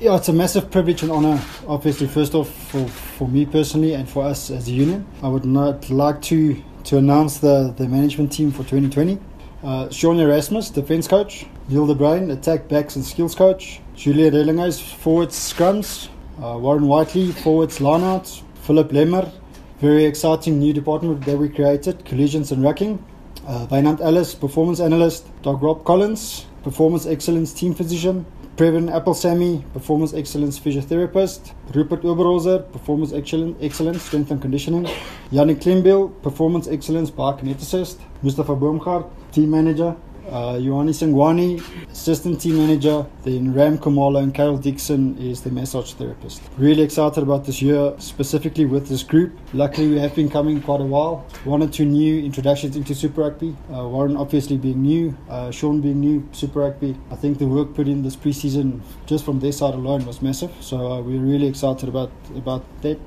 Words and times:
Yeah, 0.00 0.16
it's 0.16 0.30
a 0.30 0.32
massive 0.32 0.70
privilege 0.70 1.02
and 1.02 1.12
honour, 1.12 1.38
obviously, 1.68 2.06
first 2.06 2.34
off, 2.34 2.48
for, 2.48 2.88
for 2.88 3.28
me 3.28 3.44
personally 3.44 3.92
and 3.92 4.08
for 4.08 4.24
us 4.24 4.50
as 4.50 4.66
a 4.66 4.70
union. 4.70 5.06
I 5.22 5.28
would 5.28 5.44
not 5.44 5.90
like 5.90 6.22
to, 6.22 6.56
to 6.84 6.96
announce 6.96 7.36
the, 7.36 7.74
the 7.76 7.86
management 7.86 8.32
team 8.32 8.50
for 8.50 8.62
2020. 8.62 9.18
Uh, 9.62 9.90
Sean 9.90 10.18
Erasmus, 10.18 10.70
defence 10.70 11.06
coach. 11.06 11.44
Neil 11.68 11.86
De 11.86 12.32
attack 12.32 12.66
backs 12.66 12.96
and 12.96 13.04
skills 13.04 13.34
coach. 13.34 13.82
Julian 13.94 14.32
Redelinghuys, 14.32 14.80
forwards 14.80 15.36
scrums. 15.36 16.08
Uh, 16.42 16.56
Warren 16.56 16.86
Whiteley, 16.88 17.32
forwards 17.32 17.78
lineouts. 17.78 18.40
Philip 18.62 18.92
Lemmer, 18.92 19.30
very 19.80 20.06
exciting 20.06 20.58
new 20.58 20.72
department 20.72 21.26
that 21.26 21.36
we 21.36 21.50
created, 21.50 22.06
collisions 22.06 22.52
and 22.52 22.64
rucking. 22.64 22.98
Uh, 23.46 23.66
Ellis, 24.02 24.34
performance 24.34 24.80
analyst. 24.80 25.26
Dr. 25.42 25.58
Rob 25.58 25.84
Collins, 25.84 26.46
performance 26.64 27.04
excellence 27.04 27.52
team 27.52 27.74
physician. 27.74 28.24
Previn 28.60 28.90
Appelsamy, 28.90 29.64
Performance 29.72 30.12
Excellence 30.12 30.60
Physiotherapist. 30.60 31.52
Rupert 31.74 32.02
Oberholzer, 32.02 32.70
Performance 32.70 33.10
Excellence 33.10 34.02
Strength 34.02 34.32
and 34.32 34.42
Conditioning. 34.42 34.86
Yannick 35.32 35.62
Klimbil, 35.62 36.12
Performance 36.22 36.68
Excellence 36.68 37.10
Biokineticist. 37.10 37.96
Mustafa 38.22 38.54
Boomgaard, 38.54 39.08
Team 39.32 39.50
Manager 39.50 39.96
uh, 40.30 40.54
Sangwani, 40.54 41.62
assistant 41.90 42.40
team 42.40 42.56
manager. 42.56 43.06
Then 43.22 43.52
Ram 43.52 43.78
Kamala 43.78 44.22
and 44.22 44.34
Carol 44.34 44.58
Dixon 44.58 45.18
is 45.18 45.42
the 45.42 45.50
massage 45.50 45.92
therapist. 45.94 46.42
Really 46.56 46.82
excited 46.82 47.22
about 47.22 47.44
this 47.44 47.60
year, 47.60 47.94
specifically 47.98 48.64
with 48.64 48.88
this 48.88 49.02
group. 49.02 49.32
Luckily, 49.52 49.88
we 49.88 49.98
have 49.98 50.14
been 50.14 50.30
coming 50.30 50.60
quite 50.60 50.80
a 50.80 50.84
while. 50.84 51.26
One 51.44 51.62
or 51.62 51.68
two 51.68 51.84
new 51.84 52.24
introductions 52.24 52.76
into 52.76 52.94
Super 52.94 53.22
Rugby. 53.22 53.56
Uh, 53.72 53.88
Warren 53.88 54.16
obviously 54.16 54.56
being 54.56 54.82
new, 54.82 55.16
uh, 55.28 55.50
Sean 55.50 55.80
being 55.80 56.00
new, 56.00 56.28
Super 56.32 56.60
Rugby. 56.60 56.96
I 57.10 57.16
think 57.16 57.38
the 57.38 57.46
work 57.46 57.74
put 57.74 57.88
in 57.88 58.02
this 58.02 58.16
preseason, 58.16 58.80
just 59.06 59.24
from 59.24 59.40
their 59.40 59.52
side 59.52 59.74
alone, 59.74 60.06
was 60.06 60.22
massive. 60.22 60.52
So 60.60 60.76
uh, 60.92 61.00
we're 61.00 61.20
really 61.20 61.46
excited 61.46 61.88
about 61.88 62.10
about 62.36 62.64
that. 62.82 62.98